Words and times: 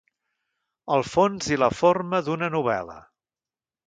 El 0.95 1.03
fons 1.09 1.49
i 1.55 1.59
la 1.63 1.69
forma 1.81 2.21
d'una 2.31 2.49
novel·la. 2.57 2.97